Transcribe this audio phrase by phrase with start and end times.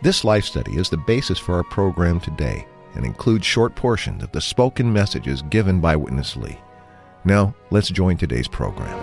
[0.00, 4.30] This life study is the basis for our program today and includes short portions of
[4.30, 6.56] the spoken messages given by Witness Lee.
[7.24, 8.96] Now, let's join today's program.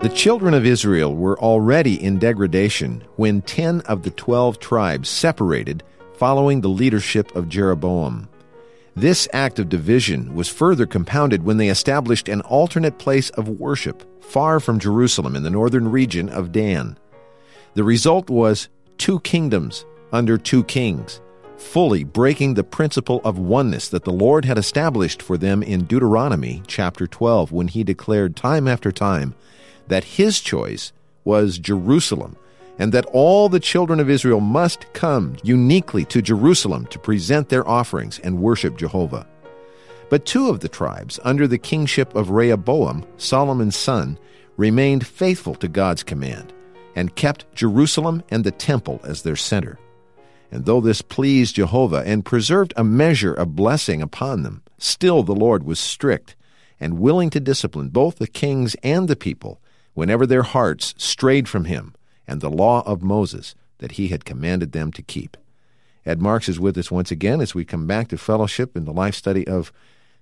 [0.00, 5.82] The children of Israel were already in degradation when 10 of the 12 tribes separated
[6.14, 8.26] following the leadership of Jeroboam.
[8.96, 14.24] This act of division was further compounded when they established an alternate place of worship
[14.24, 16.96] far from Jerusalem in the northern region of Dan.
[17.74, 18.68] The result was
[18.98, 21.22] two kingdoms under two kings,
[21.56, 26.62] fully breaking the principle of oneness that the Lord had established for them in Deuteronomy
[26.66, 29.34] chapter 12 when he declared time after time
[29.88, 30.92] that his choice
[31.24, 32.36] was Jerusalem
[32.78, 37.66] and that all the children of Israel must come uniquely to Jerusalem to present their
[37.66, 39.26] offerings and worship Jehovah.
[40.10, 44.18] But two of the tribes, under the kingship of Rehoboam, Solomon's son,
[44.58, 46.51] remained faithful to God's command
[46.94, 49.78] and kept Jerusalem and the temple as their center.
[50.50, 55.34] And though this pleased Jehovah and preserved a measure of blessing upon them, still the
[55.34, 56.36] Lord was strict
[56.78, 59.60] and willing to discipline both the kings and the people
[59.94, 61.94] whenever their hearts strayed from him
[62.26, 65.36] and the law of Moses that he had commanded them to keep.
[66.04, 68.92] Ed Marks is with us once again as we come back to fellowship in the
[68.92, 69.72] life study of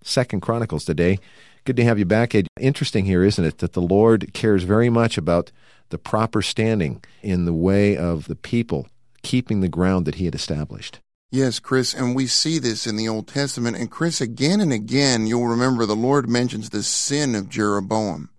[0.03, 1.19] Second Chronicles today.
[1.65, 2.49] Good to have you back, Ed.
[2.59, 5.53] Interesting here, isn't it, that the Lord cares very much about
[5.91, 8.89] the proper standing in the way of the people
[9.23, 11.01] keeping the ground that he had established.
[11.31, 13.77] Yes, Chris, and we see this in the Old Testament.
[13.77, 18.31] And Chris, again and again, you'll remember the Lord mentions the sin of Jeroboam.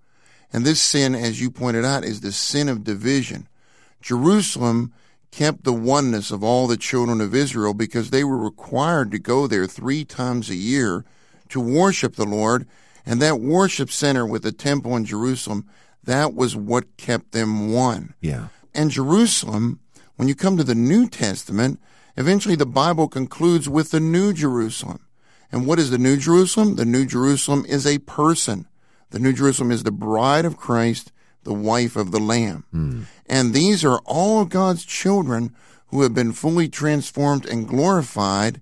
[0.52, 3.48] And this sin, as you pointed out, is the sin of division.
[4.02, 4.92] Jerusalem
[5.32, 9.48] kept the oneness of all the children of Israel because they were required to go
[9.48, 11.06] there three times a year
[11.48, 12.68] to worship the Lord.
[13.06, 15.66] And that worship center with the temple in Jerusalem,
[16.04, 18.14] that was what kept them one.
[18.22, 18.48] Yeah.
[18.74, 19.80] And Jerusalem,
[20.16, 21.80] when you come to the New Testament,
[22.18, 25.06] eventually the Bible concludes with the New Jerusalem.
[25.52, 26.76] And what is the New Jerusalem?
[26.76, 28.68] The New Jerusalem is a person.
[29.10, 31.12] The New Jerusalem is the bride of Christ,
[31.44, 32.64] the wife of the Lamb.
[32.74, 33.04] Mm.
[33.28, 35.54] And these are all God's children
[35.88, 38.62] who have been fully transformed and glorified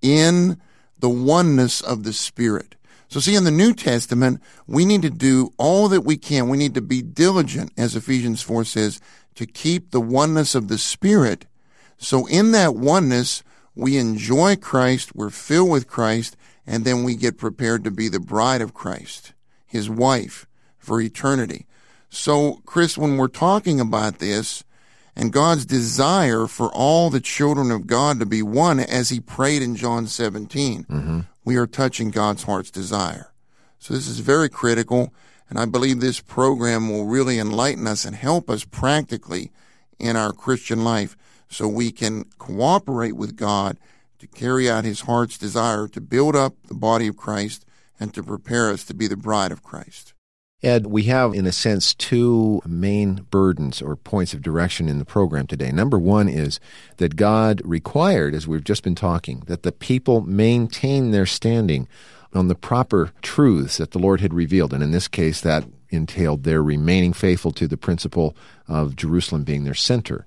[0.00, 0.60] in
[1.00, 2.76] the oneness of the Spirit.
[3.10, 6.48] So see, in the New Testament, we need to do all that we can.
[6.48, 9.00] We need to be diligent, as Ephesians 4 says,
[9.34, 11.46] to keep the oneness of the Spirit.
[11.98, 13.42] So in that oneness,
[13.74, 18.20] we enjoy Christ, we're filled with Christ, and then we get prepared to be the
[18.20, 19.32] bride of Christ,
[19.66, 20.46] his wife,
[20.78, 21.66] for eternity.
[22.10, 24.62] So, Chris, when we're talking about this,
[25.16, 29.62] and God's desire for all the children of God to be one, as he prayed
[29.62, 31.20] in John 17, mm-hmm
[31.50, 33.32] we are touching God's heart's desire.
[33.80, 35.12] So this is very critical,
[35.48, 39.50] and I believe this program will really enlighten us and help us practically
[39.98, 41.16] in our Christian life
[41.48, 43.80] so we can cooperate with God
[44.20, 47.64] to carry out his heart's desire to build up the body of Christ
[47.98, 50.14] and to prepare us to be the bride of Christ.
[50.62, 55.06] Ed, we have, in a sense, two main burdens or points of direction in the
[55.06, 55.72] program today.
[55.72, 56.60] Number one is
[56.98, 61.88] that God required, as we've just been talking, that the people maintain their standing
[62.34, 64.74] on the proper truths that the Lord had revealed.
[64.74, 68.36] And in this case, that entailed their remaining faithful to the principle
[68.68, 70.26] of Jerusalem being their center.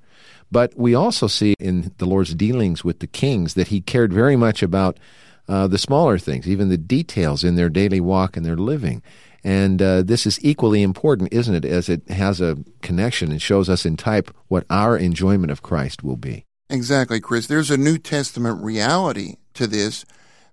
[0.52, 4.36] But we also see in the Lord's dealings with the kings that he cared very
[4.36, 5.00] much about
[5.48, 9.02] uh, the smaller things, even the details in their daily walk and their living.
[9.44, 13.70] And uh, this is equally important, isn't it, as it has a connection and shows
[13.70, 16.45] us in type what our enjoyment of Christ will be.
[16.69, 17.48] Exactly, Chris.
[17.48, 20.06] There's a New Testament reality to this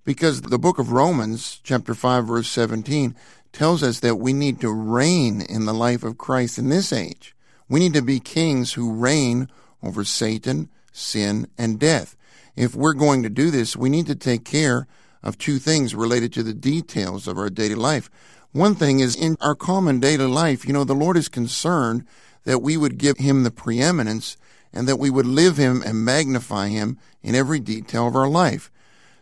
[0.04, 3.14] because the book of Romans, chapter 5, verse 17,
[3.52, 7.34] tells us that we need to reign in the life of Christ in this age.
[7.68, 9.48] We need to be kings who reign
[9.82, 12.16] over Satan, sin, and death.
[12.56, 14.86] If we're going to do this, we need to take care
[15.22, 18.10] of two things related to the details of our daily life.
[18.52, 22.04] One thing is in our common daily life, you know, the Lord is concerned
[22.42, 24.36] that we would give him the preeminence
[24.72, 28.72] and that we would live him and magnify him in every detail of our life.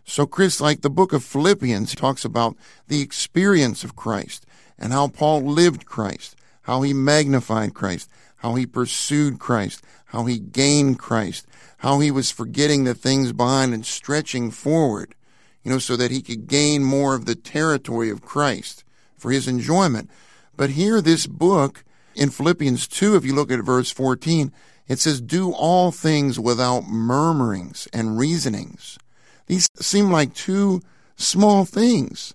[0.03, 4.47] So, Chris, like the book of Philippians talks about the experience of Christ
[4.79, 10.39] and how Paul lived Christ, how he magnified Christ, how he pursued Christ, how he
[10.39, 11.47] gained Christ,
[11.79, 15.15] how he was forgetting the things behind and stretching forward,
[15.63, 18.85] you know, so that he could gain more of the territory of Christ
[19.19, 20.11] for his enjoyment.
[20.57, 21.85] But here, this book
[22.15, 24.53] in Philippians 2, if you look at verse 14,
[24.89, 28.99] it says, Do all things without murmurings and reasonings.
[29.47, 30.83] These seem like two
[31.17, 32.35] small things.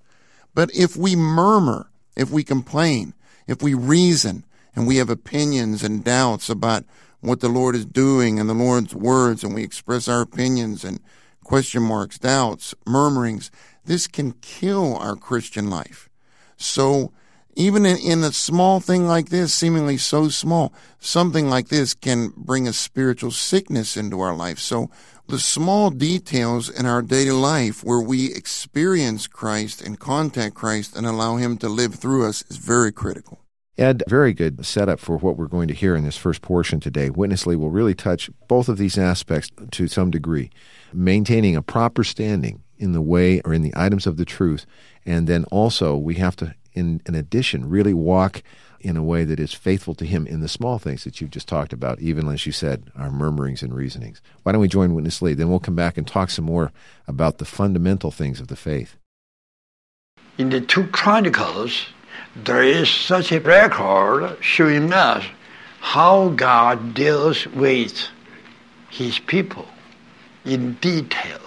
[0.53, 3.13] But if we murmur, if we complain,
[3.47, 4.45] if we reason,
[4.75, 6.83] and we have opinions and doubts about
[7.21, 11.00] what the Lord is doing and the Lord's words, and we express our opinions and
[11.44, 13.51] question marks, doubts, murmurings,
[13.85, 16.09] this can kill our Christian life.
[16.63, 17.12] So,
[17.56, 22.33] even in, in, a small thing like this, seemingly so small, something like this can
[22.36, 24.57] bring a spiritual sickness into our life.
[24.57, 24.89] So,
[25.27, 31.06] the small details in our daily life where we experience Christ and contact Christ and
[31.06, 33.39] allow Him to live through us is very critical.
[33.77, 37.09] Ed, very good setup for what we're going to hear in this first portion today.
[37.09, 40.51] Witness Lee will really touch both of these aspects to some degree.
[40.94, 44.65] Maintaining a proper standing in the way or in the items of the truth,
[45.06, 48.44] and then also we have to, in, in addition, really walk
[48.81, 51.47] in a way that is faithful to Him in the small things that you've just
[51.47, 54.21] talked about, even as you said, our murmurings and reasonings.
[54.44, 55.33] Why don't we join Witness Lee?
[55.33, 56.71] Then we'll come back and talk some more
[57.07, 58.97] about the fundamental things of the faith.
[60.38, 61.85] In the two Chronicles,
[62.35, 65.24] there is such a record showing us
[65.80, 68.07] how God deals with
[68.89, 69.68] his people
[70.44, 71.43] in details.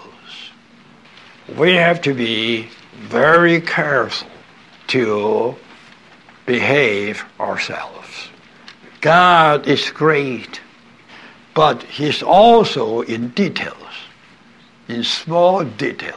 [1.55, 4.29] We have to be very careful
[4.89, 5.55] to
[6.45, 8.29] behave ourselves.
[9.01, 10.61] God is great,
[11.55, 13.95] but he's also in details,
[14.89, 16.17] in small details.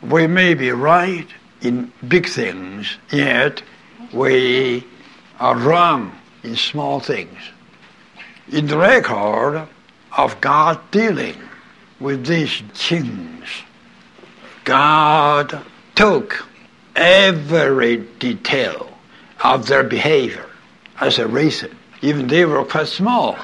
[0.00, 1.26] We may be right
[1.60, 3.62] in big things, yet
[4.12, 4.86] we
[5.40, 6.12] are wrong
[6.44, 7.38] in small things.
[8.52, 9.68] In the record
[10.16, 11.36] of God dealing
[11.98, 13.44] with these things,
[14.64, 15.62] God
[15.94, 16.46] took
[16.94, 18.90] every detail
[19.42, 20.46] of their behavior
[21.00, 21.76] as a reason.
[22.02, 23.36] Even they were quite small.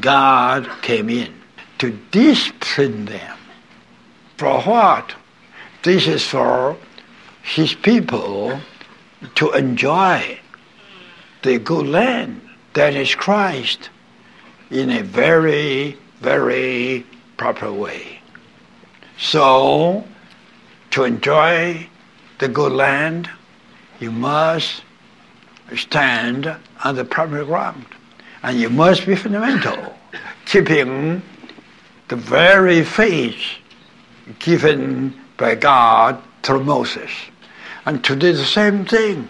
[0.00, 1.32] God came in
[1.78, 3.36] to discipline them.
[4.36, 5.14] For what?
[5.82, 6.76] This is for
[7.42, 8.60] his people
[9.36, 10.38] to enjoy
[11.42, 12.40] the good land
[12.74, 13.90] that is Christ
[14.70, 17.06] in a very, very
[17.36, 18.20] proper way.
[19.16, 20.06] So,
[20.90, 21.88] to enjoy
[22.38, 23.28] the good land,
[24.00, 24.82] you must
[25.76, 26.54] stand
[26.84, 27.84] on the proper ground.
[28.42, 29.94] And you must be fundamental,
[30.46, 31.22] keeping
[32.06, 33.58] the very faith
[34.38, 37.10] given by God through Moses.
[37.84, 39.28] And today the same thing.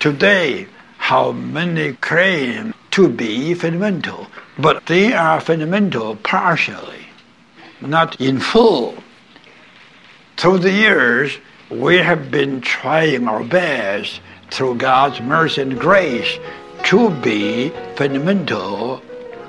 [0.00, 0.66] Today,
[0.98, 4.26] how many claim to be fundamental,
[4.58, 7.06] but they are fundamental partially,
[7.80, 8.94] not in full.
[10.36, 11.38] Through the years,
[11.70, 14.20] we have been trying our best
[14.50, 16.38] through God's mercy and grace
[16.84, 19.00] to be fundamental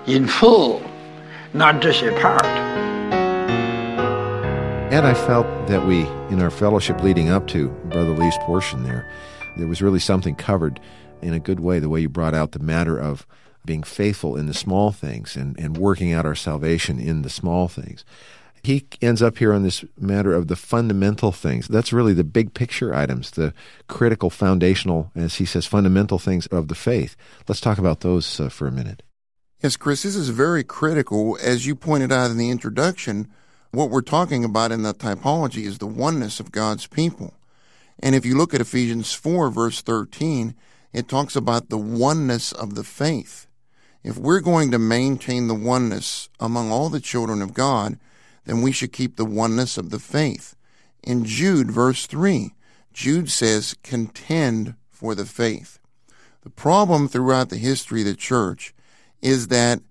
[0.05, 0.83] in full,
[1.53, 2.45] not just a part.
[4.93, 9.11] And I felt that we, in our fellowship leading up to Brother Lee's portion there,
[9.57, 10.79] there was really something covered
[11.21, 13.25] in a good way, the way you brought out the matter of
[13.65, 17.67] being faithful in the small things and, and working out our salvation in the small
[17.67, 18.05] things.
[18.65, 21.67] He ends up here on this matter of the fundamental things.
[21.67, 23.53] That's really the big picture items, the
[23.87, 27.15] critical, foundational, as he says, fundamental things of the faith.
[27.47, 29.03] Let's talk about those uh, for a minute.
[29.61, 31.37] Yes, Chris, this is very critical.
[31.41, 33.31] As you pointed out in the introduction,
[33.71, 37.35] what we're talking about in the typology is the oneness of God's people.
[37.99, 40.55] And if you look at Ephesians 4, verse 13,
[40.91, 43.47] it talks about the oneness of the faith.
[44.03, 47.99] If we're going to maintain the oneness among all the children of God,
[48.45, 50.55] then we should keep the oneness of the faith.
[51.03, 52.53] In Jude, verse 3,
[52.93, 55.79] Jude says, contend for the faith.
[56.41, 58.73] The problem throughout the history of the church
[59.21, 59.81] is that,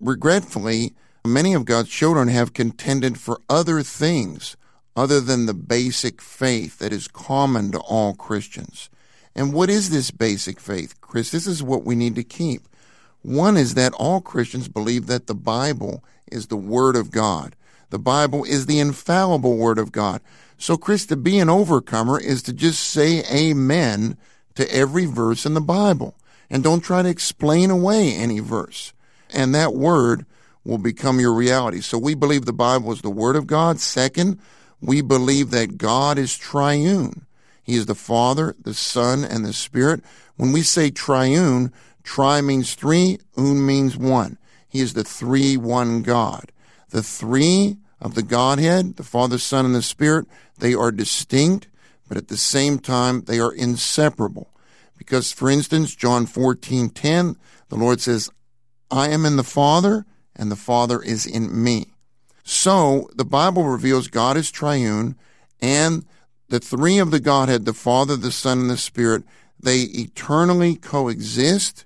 [0.00, 0.94] regretfully,
[1.28, 4.56] Many of God's children have contended for other things
[4.96, 8.88] other than the basic faith that is common to all Christians.
[9.34, 11.30] And what is this basic faith, Chris?
[11.30, 12.62] This is what we need to keep.
[13.22, 17.56] One is that all Christians believe that the Bible is the Word of God.
[17.90, 20.20] The Bible is the infallible Word of God.
[20.58, 24.16] So, Chris, to be an overcomer is to just say amen
[24.56, 26.14] to every verse in the Bible
[26.50, 28.92] and don't try to explain away any verse.
[29.30, 30.24] And that word
[30.64, 31.80] will become your reality.
[31.80, 33.80] So we believe the Bible is the Word of God.
[33.80, 34.38] Second,
[34.80, 37.26] we believe that God is triune.
[37.62, 40.02] He is the Father, the Son, and the Spirit.
[40.36, 41.72] When we say triune,
[42.08, 44.38] tri means three, un means one.
[44.66, 46.50] He is the three one God.
[46.88, 50.26] The three of the Godhead, the Father, Son, and the Spirit,
[50.58, 51.68] they are distinct,
[52.08, 54.48] but at the same time, they are inseparable.
[54.96, 57.36] Because, for instance, John 14, 10,
[57.68, 58.30] the Lord says,
[58.90, 61.88] I am in the Father, and the Father is in me.
[62.42, 65.14] So, the Bible reveals God is triune,
[65.60, 66.06] and
[66.48, 69.24] the three of the Godhead, the Father, the Son, and the Spirit,
[69.60, 71.84] they eternally coexist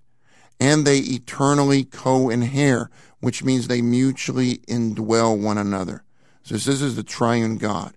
[0.62, 2.88] and they eternally co-inhere,
[3.19, 6.04] which means they mutually indwell one another.
[6.45, 7.95] So this is the triune God.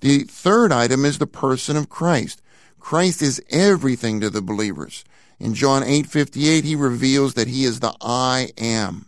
[0.00, 2.40] The third item is the person of Christ.
[2.80, 5.04] Christ is everything to the believers.
[5.38, 9.04] In John 8:58 he reveals that he is the I am.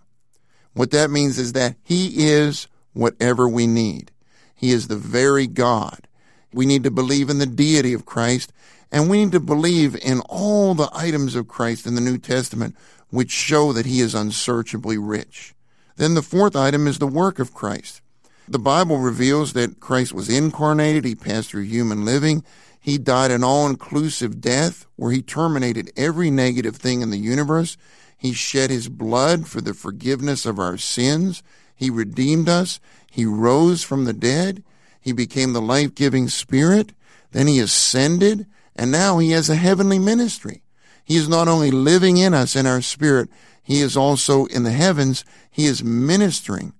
[0.74, 4.10] What that means is that he is whatever we need.
[4.54, 6.06] He is the very God.
[6.52, 8.52] We need to believe in the deity of Christ
[8.92, 12.76] and we need to believe in all the items of Christ in the New Testament
[13.10, 15.54] which show that he is unsearchably rich.
[15.96, 18.00] Then the fourth item is the work of Christ.
[18.48, 22.44] The Bible reveals that Christ was incarnated, he passed through human living,
[22.80, 27.76] he died an all inclusive death where he terminated every negative thing in the universe.
[28.16, 31.42] He shed his blood for the forgiveness of our sins.
[31.76, 32.80] He redeemed us.
[33.10, 34.62] He rose from the dead.
[35.00, 36.92] He became the life giving spirit.
[37.32, 38.46] Then he ascended.
[38.76, 40.62] And now he has a heavenly ministry.
[41.04, 43.28] He is not only living in us in our spirit,
[43.62, 45.24] he is also in the heavens.
[45.50, 46.72] He is ministering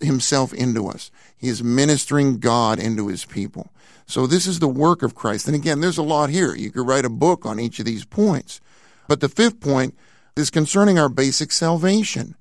[0.00, 1.10] himself into us.
[1.36, 3.70] He is ministering God into his people.
[4.06, 5.46] So this is the work of Christ.
[5.46, 6.54] And again, there's a lot here.
[6.54, 8.60] You could write a book on each of these points.
[9.08, 9.96] But the fifth point
[10.36, 12.36] is concerning our basic salvation.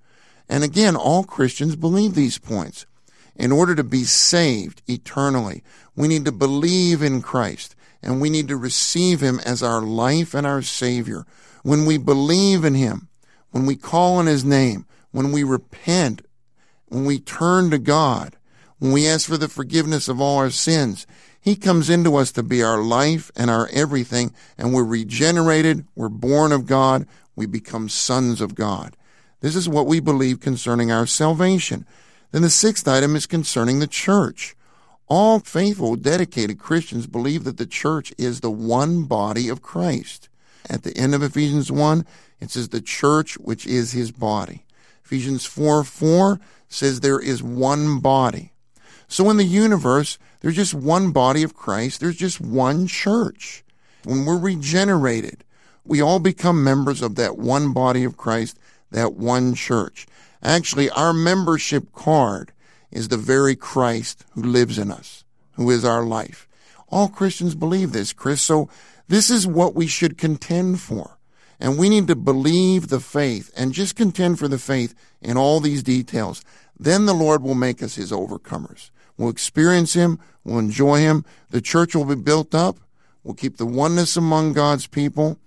[0.48, 2.86] And again, all Christians believe these points.
[3.36, 5.64] In order to be saved eternally,
[5.96, 10.34] we need to believe in Christ and we need to receive him as our life
[10.34, 11.26] and our Savior.
[11.64, 13.10] When we believe in him,
[13.52, 16.22] when we call on his name, when we repent,
[16.88, 18.38] when we turn to God,
[18.80, 21.06] when we ask for the forgiveness of all our sins,
[21.42, 26.10] he comes into us to be our life and our everything, and we're regenerated, we're
[26.10, 28.96] born of God, we become sons of God.
[29.42, 31.86] This is what we believe concerning our salvation.
[32.32, 34.56] Then the sixth item is concerning the church.
[35.10, 40.30] All faithful, dedicated Christians believe that the church is the one body of Christ.
[40.70, 42.06] At the end of Ephesians 1,
[42.40, 44.66] it says the church, which is his body.
[45.04, 48.54] Ephesians 4 4 says there is one body.
[49.08, 52.00] So in the universe, there's just one body of Christ.
[52.00, 53.64] There's just one church.
[54.04, 55.44] When we're regenerated,
[55.84, 58.60] we all become members of that one body of Christ,
[58.92, 60.06] that one church.
[60.44, 62.52] Actually, our membership card
[62.92, 66.48] is the very Christ who lives in us, who is our life.
[66.90, 68.42] All Christians believe this, Chris.
[68.42, 68.70] So
[69.08, 71.18] this is what we should contend for.
[71.60, 75.60] And we need to believe the faith and just contend for the faith in all
[75.60, 76.44] these details.
[76.80, 78.92] Then the Lord will make us his overcomers.
[79.20, 80.18] We'll experience Him.
[80.46, 81.26] We'll enjoy Him.
[81.50, 82.78] The church will be built up.
[83.22, 85.38] We'll keep the oneness among God's people,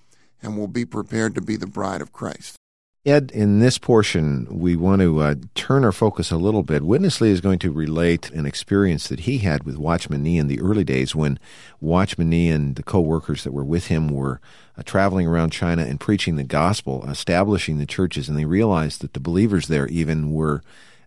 [0.43, 2.57] and we'll be prepared to be the bride of Christ.
[3.04, 6.85] Ed, in this portion, we want to uh, turn our focus a little bit.
[6.85, 10.47] Witness Lee is going to relate an experience that he had with Watchman Nee in
[10.47, 11.40] the early days when
[11.80, 14.40] Watchman Nee and the co workers that were with him were
[14.78, 19.14] uh, traveling around China and preaching the gospel, establishing the churches, and they realized that
[19.14, 20.62] the believers there even were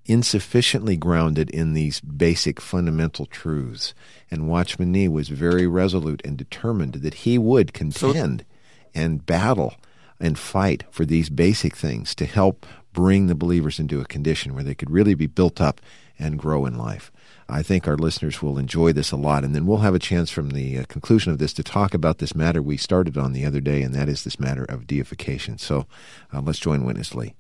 [0.06, 3.94] insufficiently grounded in these basic fundamental truths.
[4.30, 8.46] And Watchman Nee was very resolute and determined that he would contend so,
[8.94, 9.76] and battle
[10.20, 14.64] and fight for these basic things to help bring the believers into a condition where
[14.64, 15.82] they could really be built up
[16.18, 17.12] and grow in life.
[17.50, 19.44] I think our listeners will enjoy this a lot.
[19.44, 22.20] And then we'll have a chance from the uh, conclusion of this to talk about
[22.20, 25.58] this matter we started on the other day, and that is this matter of deification.
[25.58, 25.86] So
[26.34, 27.36] uh, let's join Witness Lee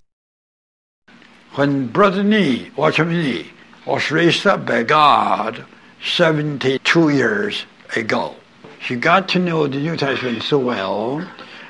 [1.55, 3.47] when Brother Nee, Watchman Nee,
[3.85, 5.65] was raised up by God
[6.03, 7.65] 72 years
[7.95, 8.35] ago.
[8.79, 11.25] He got to know the New Testament so well,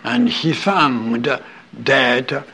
[0.05, 1.27] and he found
[1.73, 2.45] that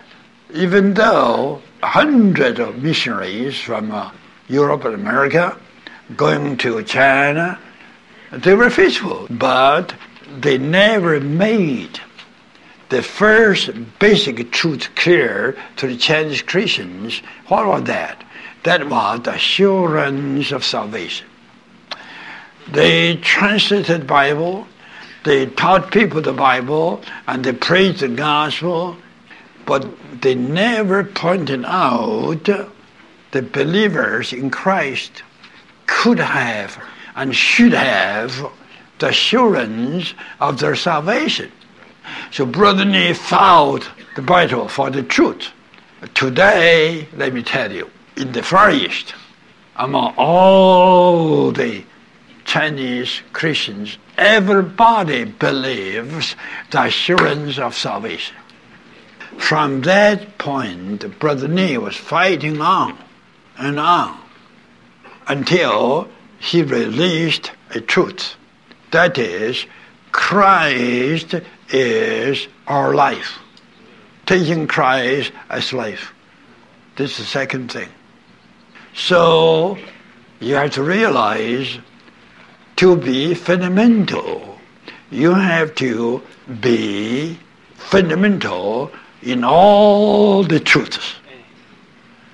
[0.53, 4.10] even though hundreds of missionaries from uh,
[4.48, 5.58] Europe and America
[6.15, 7.60] going to China,
[8.31, 9.93] they were faithful, but
[10.39, 12.00] they never made
[12.88, 17.22] the first basic truth clear to the Chinese Christians.
[17.48, 18.24] What was that?
[18.63, 21.27] That was the assurance of salvation.
[22.70, 24.67] They translated Bible,
[25.24, 28.98] they taught people the Bible, and they preached the gospel,
[29.66, 29.86] but
[30.22, 32.44] they never pointed out
[33.32, 35.24] the believers in Christ
[35.88, 36.82] could have
[37.16, 38.51] and should have
[39.00, 41.51] the assurance of their salvation.
[42.32, 45.50] So Brother Nee fought the battle for the truth.
[46.13, 49.13] Today, let me tell you, in the Far East,
[49.75, 51.84] among all the
[52.45, 56.36] Chinese Christians, everybody believes
[56.71, 58.36] the assurance of salvation.
[59.38, 62.98] From that point, Brother Nee was fighting on
[63.57, 64.17] and on
[65.27, 68.36] until he released a truth.
[68.91, 69.65] That is,
[70.12, 71.36] Christ
[71.69, 73.39] is our life.
[74.25, 76.13] Taking Christ as life.
[76.95, 77.89] This is the second thing.
[78.93, 79.77] So
[80.39, 81.79] you have to realize
[82.81, 84.57] to be fundamental,
[85.11, 86.19] you have to
[86.59, 87.38] be
[87.75, 91.13] fundamental in all the truths.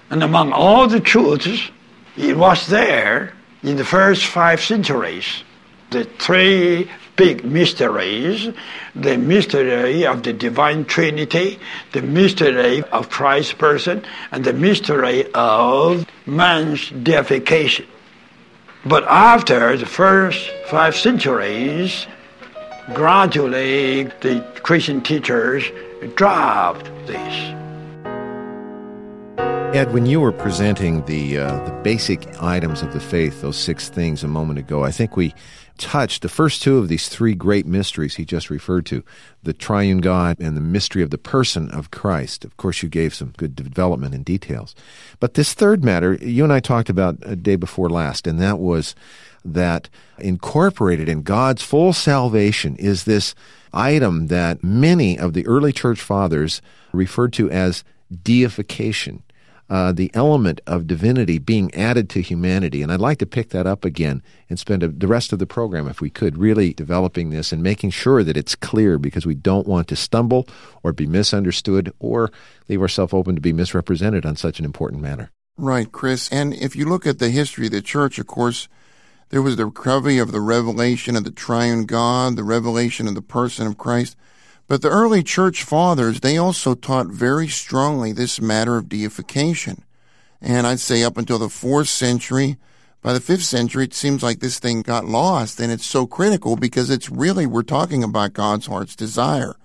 [0.09, 1.69] And among all the truths,
[2.15, 5.43] it was there in the first five centuries.
[5.89, 8.47] The three big mysteries
[8.95, 11.59] the mystery of the divine Trinity,
[11.91, 17.85] the mystery of Christ's person, and the mystery of man's deification.
[18.88, 22.08] But after the first five centuries,
[22.94, 25.65] gradually the Christian teachers
[26.15, 27.66] dropped this.
[29.74, 33.89] Ed, when you were presenting the uh, the basic items of the faith, those six
[33.89, 35.36] things a moment ago, I think we
[35.77, 39.03] touched the first two of these three great mysteries he just referred to
[39.43, 42.45] the triune God and the mystery of the person of Christ.
[42.45, 44.74] Of course, you gave some good development and details.
[45.19, 48.59] But this third matter, you and I talked about a day before last, and that
[48.59, 48.95] was
[49.43, 53.36] that incorporated in God's full salvation is this
[53.74, 56.62] item that many of the early church fathers
[56.93, 57.83] referred to as
[58.24, 59.24] deification
[59.69, 62.81] uh, the element of divinity being added to humanity.
[62.81, 65.45] And I'd like to pick that up again and spend a, the rest of the
[65.45, 69.36] program, if we could, really developing this and making sure that it's clear because we
[69.36, 70.47] don't want to stumble
[70.83, 72.31] or be misunderstood or
[72.69, 75.31] leave ourselves open to be misrepresented on such an important matter.
[75.57, 76.29] Right, Chris.
[76.31, 78.67] And if you look at the history of the church, of course,
[79.30, 83.21] there was the recovery of the revelation of the triune God, the revelation of the
[83.21, 84.15] person of Christ.
[84.67, 89.84] But the early church fathers, they also taught very strongly this matter of deification.
[90.41, 92.58] And I'd say up until the fourth century,
[93.01, 96.58] by the fifth century, it seems like this thing got lost and it's so critical
[96.58, 99.56] because it's really, we're talking about God's heart's desire.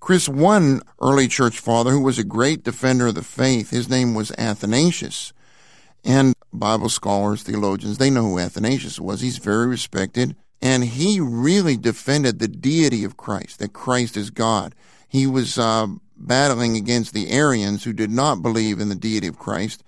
[0.00, 4.14] Chris, one early church father who was a great defender of the faith, his name
[4.14, 5.32] was Athanasius.
[6.04, 9.22] And Bible scholars, theologians, they know who Athanasius was.
[9.22, 10.36] He's very respected.
[10.62, 14.74] And he really defended the deity of Christ, that Christ is God.
[15.08, 19.38] He was uh, battling against the Arians who did not believe in the deity of
[19.38, 19.84] Christ.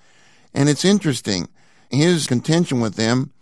[0.55, 1.49] And it's interesting,
[1.91, 3.33] his contention with them,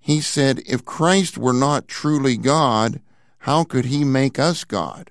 [0.00, 3.00] he said, if Christ were not truly God,
[3.38, 5.10] how could he make us God?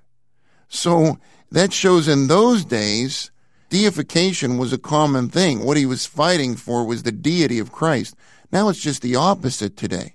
[0.70, 1.20] So
[1.52, 3.32] that shows in those days,
[3.70, 5.64] deification was a common thing.
[5.64, 8.16] What he was fighting for was the deity of Christ.
[8.52, 10.15] Now it's just the opposite today.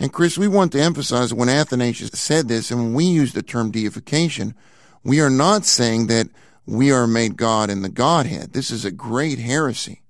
[0.00, 3.42] And Chris, we want to emphasize when Athanasius said this, and when we use the
[3.42, 4.54] term deification,
[5.04, 6.28] we are not saying that
[6.64, 8.54] we are made God in the Godhead.
[8.54, 10.00] This is a great heresy.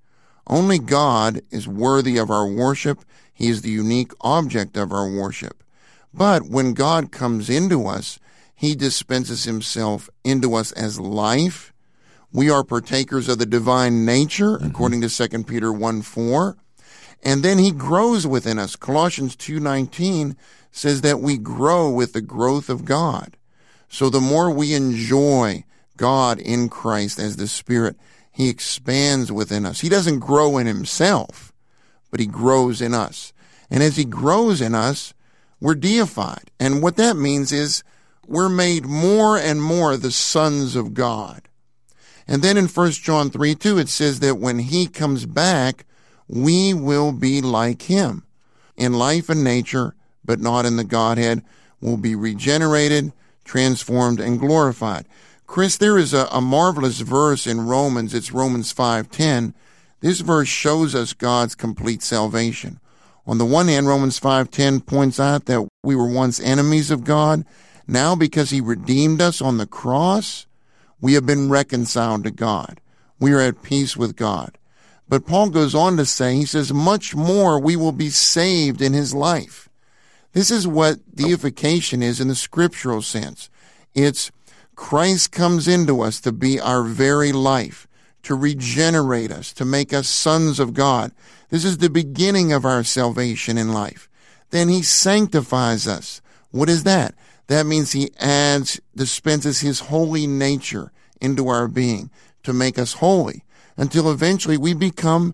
[0.47, 3.03] Only God is worthy of our worship.
[3.33, 5.61] He is the unique object of our worship.
[6.13, 8.17] But when God comes into us,
[8.55, 11.73] He dispenses Himself into us as life.
[12.31, 14.67] We are partakers of the divine nature, mm-hmm.
[14.67, 16.57] according to 2 Peter 1 4
[17.23, 18.75] and then he grows within us.
[18.75, 20.35] Colossians 2:19
[20.71, 23.37] says that we grow with the growth of God.
[23.89, 25.65] So the more we enjoy
[25.97, 27.97] God in Christ as the Spirit,
[28.31, 29.81] he expands within us.
[29.81, 31.51] He doesn't grow in himself,
[32.09, 33.33] but he grows in us.
[33.69, 35.13] And as he grows in us,
[35.59, 36.49] we're deified.
[36.59, 37.83] And what that means is
[38.25, 41.49] we're made more and more the sons of God.
[42.27, 45.85] And then in 1 John 3 2, it says that when he comes back,
[46.31, 48.23] we will be like him
[48.77, 51.43] in life and nature, but not in the Godhead,
[51.81, 53.11] will be regenerated,
[53.43, 55.05] transformed, and glorified.
[55.45, 58.13] Chris, there is a, a marvelous verse in Romans.
[58.13, 59.53] It's Romans 5.10.
[59.99, 62.79] This verse shows us God's complete salvation.
[63.27, 67.43] On the one hand, Romans 5.10 points out that we were once enemies of God.
[67.87, 70.47] Now, because he redeemed us on the cross,
[71.01, 72.79] we have been reconciled to God.
[73.19, 74.57] We are at peace with God.
[75.11, 78.93] But Paul goes on to say, he says, much more we will be saved in
[78.93, 79.67] his life.
[80.31, 83.49] This is what deification is in the scriptural sense.
[83.93, 84.31] It's
[84.75, 87.89] Christ comes into us to be our very life,
[88.23, 91.11] to regenerate us, to make us sons of God.
[91.49, 94.07] This is the beginning of our salvation in life.
[94.51, 96.21] Then he sanctifies us.
[96.51, 97.15] What is that?
[97.47, 102.09] That means he adds, dispenses his holy nature into our being
[102.43, 103.43] to make us holy
[103.77, 105.33] until eventually we become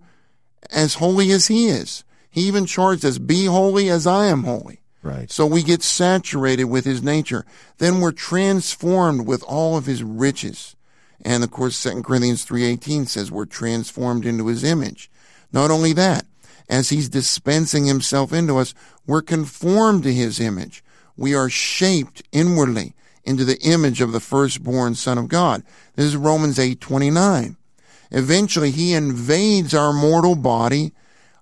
[0.71, 2.03] as holy as he is.
[2.29, 4.81] He even charged us, be holy as I am holy.
[5.01, 5.31] Right.
[5.31, 7.45] So we get saturated with his nature.
[7.77, 10.75] Then we're transformed with all of his riches.
[11.23, 15.09] And of course, 2 Corinthians 3.18 says we're transformed into his image.
[15.51, 16.25] Not only that,
[16.69, 18.73] as he's dispensing himself into us,
[19.05, 20.83] we're conformed to his image.
[21.15, 25.63] We are shaped inwardly into the image of the firstborn son of God.
[25.95, 27.55] This is Romans 8:29.
[28.11, 30.93] Eventually he invades our mortal body.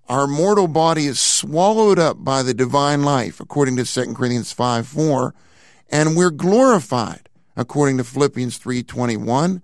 [0.08, 4.88] Our mortal body is swallowed up by the divine life, according to 2 Corinthians 5
[4.88, 5.34] 4,
[5.90, 9.62] and we're glorified, according to Philippians 3.21,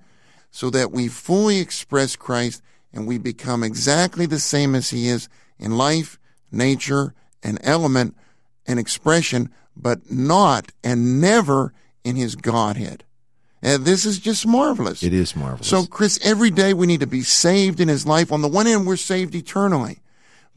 [0.49, 2.61] so that we fully express Christ
[2.93, 6.19] and we become exactly the same as he is in life,
[6.51, 8.15] nature, and element
[8.67, 13.03] and expression, but not and never in his Godhead.
[13.63, 15.03] And this is just marvelous.
[15.03, 15.67] It is marvelous.
[15.67, 18.31] So, Chris, every day we need to be saved in his life.
[18.31, 19.99] On the one hand, we're saved eternally.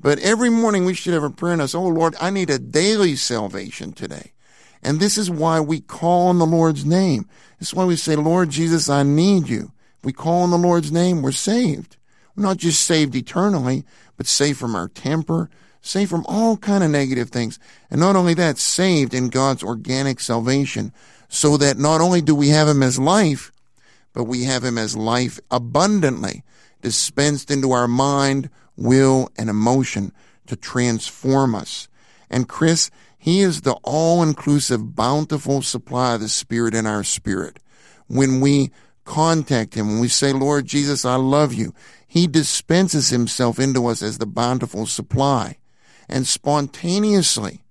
[0.01, 2.59] But every morning we should have a prayer in us, Oh Lord, I need a
[2.59, 4.33] daily salvation today.
[4.83, 7.27] And this is why we call on the Lord's name.
[7.59, 9.73] This is why we say, Lord Jesus, I need you.
[9.99, 11.97] If we call on the Lord's name, we're saved.
[12.37, 13.85] We're not just saved eternally,
[14.17, 15.49] but saved from our temper,
[15.81, 17.59] saved from all kind of negative things.
[17.91, 20.93] And not only that, saved in God's organic salvation,
[21.35, 23.51] so that not only do we have him as life,
[24.13, 26.45] but we have him as life abundantly
[26.81, 30.13] dispensed into our mind, will, and emotion
[30.47, 31.89] to transform us.
[32.31, 37.59] And Chris, he is the all-inclusive, bountiful supply of the Spirit in our spirit.
[38.07, 38.71] When we
[39.05, 41.75] contact him, when we say, Lord Jesus, I love you,
[42.07, 45.59] he dispenses himself into us as the bountiful supply.
[46.09, 47.65] And spontaneously,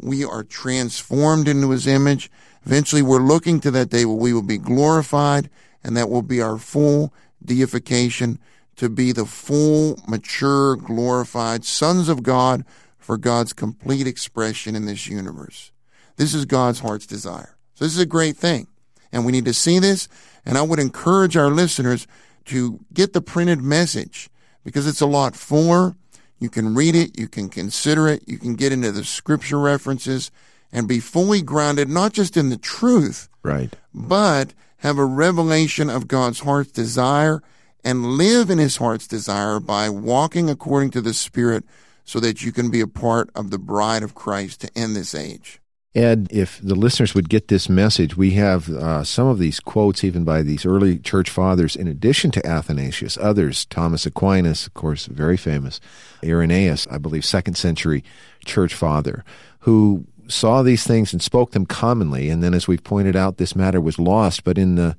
[0.00, 2.28] we are transformed into his image.
[2.66, 5.50] Eventually, we're looking to that day where we will be glorified,
[5.82, 7.12] and that will be our full
[7.44, 8.38] deification
[8.76, 12.64] to be the full, mature, glorified sons of God
[12.98, 15.72] for God's complete expression in this universe.
[16.16, 17.56] This is God's heart's desire.
[17.74, 18.66] So this is a great thing.
[19.12, 20.08] And we need to see this.
[20.46, 22.06] And I would encourage our listeners
[22.46, 24.30] to get the printed message
[24.64, 25.94] because it's a lot fuller.
[26.38, 30.30] You can read it, you can consider it, you can get into the scripture references
[30.74, 36.08] and be fully grounded, not just in the truth, right, but have a revelation of
[36.08, 37.42] God's heart's desire
[37.84, 41.64] and live in his heart's desire by walking according to the Spirit
[42.04, 45.14] so that you can be a part of the bride of Christ to end this
[45.14, 45.60] age.
[45.94, 50.02] Ed, if the listeners would get this message, we have uh, some of these quotes
[50.02, 55.06] even by these early church fathers, in addition to Athanasius, others, Thomas Aquinas, of course,
[55.06, 55.80] very famous,
[56.24, 58.02] Irenaeus, I believe, second century
[58.44, 59.24] church father,
[59.60, 62.30] who saw these things and spoke them commonly.
[62.30, 64.44] And then, as we've pointed out, this matter was lost.
[64.44, 64.96] But in the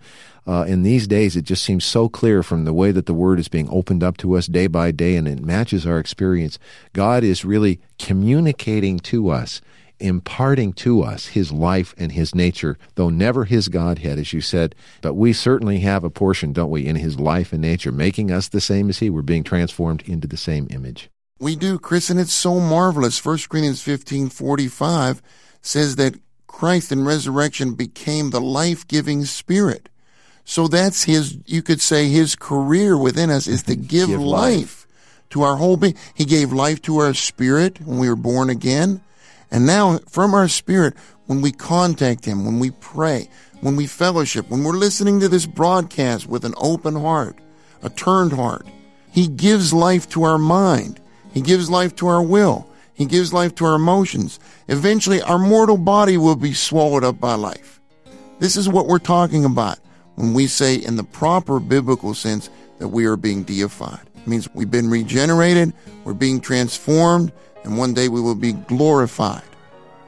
[0.48, 3.40] uh, in these days, it just seems so clear from the way that the Word
[3.40, 6.60] is being opened up to us day by day, and it matches our experience.
[6.94, 9.62] God is really communicating to us
[10.00, 14.76] imparting to us his life and his nature, though never his Godhead, as you said.
[15.02, 18.50] But we certainly have a portion, don't we, in his life and nature, making us
[18.50, 19.10] the same as he.
[19.10, 21.10] We're being transformed into the same image.
[21.38, 23.24] We do, Chris, and it's so marvelous.
[23.24, 25.21] 1 Corinthians 15 45
[25.62, 26.15] says that
[26.48, 29.89] Christ in resurrection became the life giving spirit.
[30.45, 34.56] So that's his, you could say, his career within us is to give, give life.
[34.56, 34.88] life
[35.32, 35.98] to our whole being.
[36.13, 39.02] He gave life to our spirit when we were born again.
[39.52, 40.93] And now, from our spirit,
[41.26, 43.28] when we contact Him, when we pray,
[43.60, 47.38] when we fellowship, when we're listening to this broadcast with an open heart,
[47.84, 48.65] a turned heart,
[49.12, 51.02] He gives life to our mind.
[51.36, 52.65] He gives life to our will.
[52.93, 54.39] He gives life to our emotions.
[54.69, 57.82] Eventually, our mortal body will be swallowed up by life.
[58.39, 59.78] This is what we're talking about
[60.15, 64.00] when we say, in the proper biblical sense, that we are being deified.
[64.15, 65.74] It means we've been regenerated,
[66.06, 67.34] we're being transformed,
[67.65, 69.43] and one day we will be glorified.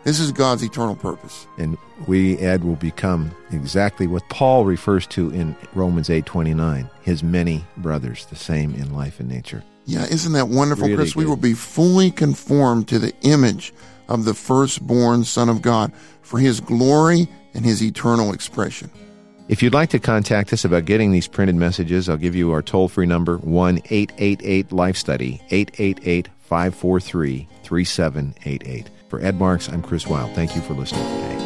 [0.05, 1.45] This is God's eternal purpose.
[1.57, 7.65] And we, Ed, will become exactly what Paul refers to in Romans 8.29, his many
[7.75, 9.61] brothers, the same in life and nature.
[9.87, 11.13] Yeah, isn't that wonderful, really Chris?
[11.13, 11.19] Good.
[11.19, 13.73] We will be fully conformed to the image
[14.09, 18.91] of the firstborn Son of God for his glory and his eternal expression.
[19.47, 22.61] If you'd like to contact us about getting these printed messages, I'll give you our
[22.61, 28.89] toll free number 1 888 Life Study, 888 543 3788.
[29.09, 30.35] For Ed Marks, I'm Chris Wilde.
[30.35, 31.36] Thank you for listening today.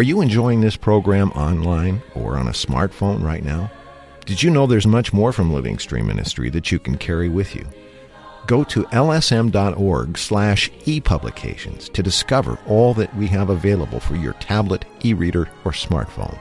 [0.00, 3.70] Are you enjoying this program online or on a smartphone right now?
[4.24, 7.54] Did you know there's much more from Living Stream Ministry that you can carry with
[7.54, 7.66] you?
[8.46, 14.86] Go to lsm.org slash epublications to discover all that we have available for your tablet,
[15.04, 16.38] e-reader, or smartphone.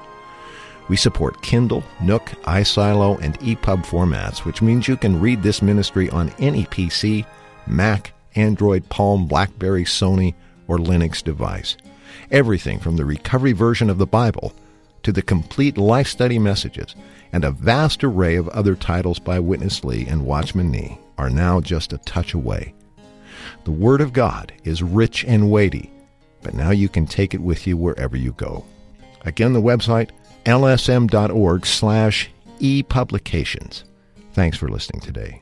[0.87, 6.09] We support Kindle, Nook, iSilo, and EPUB formats, which means you can read this ministry
[6.11, 7.25] on any PC,
[7.67, 10.33] Mac, Android, Palm, BlackBerry, Sony,
[10.69, 11.75] or Linux device.
[12.31, 14.53] Everything from the recovery version of the Bible
[15.03, 16.95] to the complete life study messages
[17.33, 21.59] and a vast array of other titles by Witness Lee and Watchman Nee are now
[21.59, 22.73] just a touch away.
[23.63, 25.91] The Word of God is rich and weighty,
[26.43, 28.65] but now you can take it with you wherever you go.
[29.25, 30.11] Again, the website
[30.45, 33.83] lsm.org slash epublications.
[34.33, 35.41] Thanks for listening today.